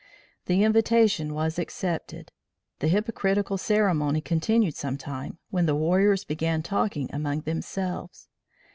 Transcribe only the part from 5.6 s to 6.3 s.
the warriors